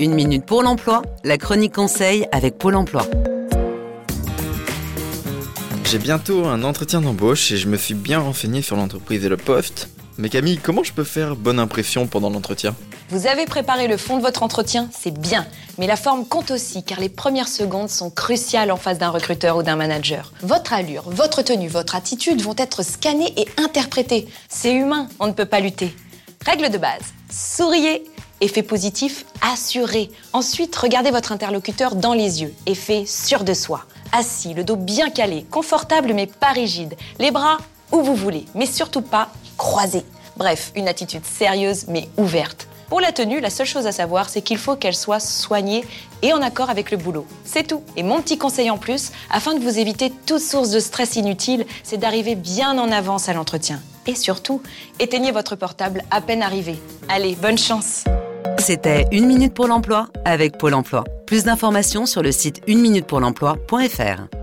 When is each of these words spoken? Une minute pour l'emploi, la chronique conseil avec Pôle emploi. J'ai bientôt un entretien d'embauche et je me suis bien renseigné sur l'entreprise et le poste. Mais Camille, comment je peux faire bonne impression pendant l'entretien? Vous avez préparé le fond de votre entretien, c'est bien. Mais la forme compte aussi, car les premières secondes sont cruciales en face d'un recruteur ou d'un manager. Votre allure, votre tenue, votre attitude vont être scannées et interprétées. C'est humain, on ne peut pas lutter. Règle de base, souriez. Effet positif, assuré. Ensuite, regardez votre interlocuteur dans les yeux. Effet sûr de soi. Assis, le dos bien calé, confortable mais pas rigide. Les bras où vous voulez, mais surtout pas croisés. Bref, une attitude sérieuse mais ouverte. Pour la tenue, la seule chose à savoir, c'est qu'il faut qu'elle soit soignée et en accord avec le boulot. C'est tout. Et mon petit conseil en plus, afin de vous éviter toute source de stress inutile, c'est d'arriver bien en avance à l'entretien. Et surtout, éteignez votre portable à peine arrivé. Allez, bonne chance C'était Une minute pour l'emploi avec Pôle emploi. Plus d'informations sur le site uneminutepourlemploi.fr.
Une 0.00 0.14
minute 0.14 0.46
pour 0.46 0.62
l'emploi, 0.62 1.02
la 1.24 1.36
chronique 1.36 1.74
conseil 1.74 2.26
avec 2.32 2.56
Pôle 2.56 2.74
emploi. 2.74 3.06
J'ai 5.84 5.98
bientôt 5.98 6.46
un 6.46 6.64
entretien 6.64 7.02
d'embauche 7.02 7.52
et 7.52 7.58
je 7.58 7.68
me 7.68 7.76
suis 7.76 7.92
bien 7.92 8.18
renseigné 8.18 8.62
sur 8.62 8.76
l'entreprise 8.76 9.22
et 9.26 9.28
le 9.28 9.36
poste. 9.36 9.90
Mais 10.16 10.30
Camille, 10.30 10.56
comment 10.56 10.82
je 10.82 10.94
peux 10.94 11.04
faire 11.04 11.36
bonne 11.36 11.58
impression 11.58 12.06
pendant 12.06 12.30
l'entretien? 12.30 12.74
Vous 13.10 13.26
avez 13.26 13.44
préparé 13.44 13.88
le 13.88 13.98
fond 13.98 14.16
de 14.16 14.22
votre 14.22 14.42
entretien, 14.42 14.88
c'est 14.98 15.12
bien. 15.12 15.46
Mais 15.76 15.86
la 15.86 15.96
forme 15.96 16.24
compte 16.24 16.50
aussi, 16.50 16.82
car 16.82 16.98
les 16.98 17.10
premières 17.10 17.48
secondes 17.48 17.90
sont 17.90 18.08
cruciales 18.08 18.72
en 18.72 18.76
face 18.76 18.96
d'un 18.96 19.10
recruteur 19.10 19.58
ou 19.58 19.62
d'un 19.62 19.76
manager. 19.76 20.32
Votre 20.40 20.72
allure, 20.72 21.10
votre 21.10 21.42
tenue, 21.42 21.68
votre 21.68 21.94
attitude 21.94 22.40
vont 22.40 22.56
être 22.56 22.82
scannées 22.82 23.34
et 23.36 23.46
interprétées. 23.58 24.28
C'est 24.48 24.72
humain, 24.72 25.08
on 25.18 25.26
ne 25.26 25.32
peut 25.32 25.44
pas 25.44 25.60
lutter. 25.60 25.94
Règle 26.46 26.70
de 26.70 26.78
base, 26.78 27.02
souriez. 27.30 28.02
Effet 28.42 28.62
positif, 28.62 29.26
assuré. 29.42 30.10
Ensuite, 30.32 30.74
regardez 30.74 31.10
votre 31.10 31.32
interlocuteur 31.32 31.94
dans 31.94 32.14
les 32.14 32.40
yeux. 32.40 32.54
Effet 32.64 33.04
sûr 33.06 33.44
de 33.44 33.52
soi. 33.52 33.84
Assis, 34.12 34.54
le 34.54 34.64
dos 34.64 34.76
bien 34.76 35.10
calé, 35.10 35.44
confortable 35.50 36.14
mais 36.14 36.26
pas 36.26 36.52
rigide. 36.52 36.96
Les 37.18 37.30
bras 37.30 37.58
où 37.92 38.00
vous 38.00 38.14
voulez, 38.14 38.46
mais 38.54 38.66
surtout 38.66 39.02
pas 39.02 39.28
croisés. 39.58 40.04
Bref, 40.38 40.72
une 40.74 40.88
attitude 40.88 41.24
sérieuse 41.24 41.84
mais 41.88 42.08
ouverte. 42.16 42.66
Pour 42.88 43.00
la 43.00 43.12
tenue, 43.12 43.40
la 43.40 43.50
seule 43.50 43.66
chose 43.66 43.86
à 43.86 43.92
savoir, 43.92 44.28
c'est 44.28 44.42
qu'il 44.42 44.58
faut 44.58 44.74
qu'elle 44.74 44.96
soit 44.96 45.20
soignée 45.20 45.84
et 46.22 46.32
en 46.32 46.42
accord 46.42 46.70
avec 46.70 46.90
le 46.90 46.96
boulot. 46.96 47.26
C'est 47.44 47.66
tout. 47.66 47.82
Et 47.96 48.02
mon 48.02 48.20
petit 48.22 48.38
conseil 48.38 48.70
en 48.70 48.78
plus, 48.78 49.12
afin 49.30 49.54
de 49.54 49.60
vous 49.60 49.78
éviter 49.78 50.10
toute 50.26 50.40
source 50.40 50.70
de 50.70 50.80
stress 50.80 51.14
inutile, 51.14 51.66
c'est 51.84 51.98
d'arriver 51.98 52.34
bien 52.34 52.78
en 52.78 52.90
avance 52.90 53.28
à 53.28 53.32
l'entretien. 53.32 53.80
Et 54.06 54.14
surtout, 54.14 54.60
éteignez 54.98 55.30
votre 55.30 55.54
portable 55.56 56.02
à 56.10 56.20
peine 56.20 56.42
arrivé. 56.42 56.76
Allez, 57.08 57.36
bonne 57.36 57.58
chance 57.58 58.04
C'était 58.60 59.06
Une 59.10 59.26
minute 59.26 59.54
pour 59.54 59.66
l'emploi 59.66 60.08
avec 60.26 60.58
Pôle 60.58 60.74
emploi. 60.74 61.04
Plus 61.26 61.44
d'informations 61.44 62.04
sur 62.04 62.22
le 62.22 62.30
site 62.30 62.60
uneminutepourlemploi.fr. 62.68 64.39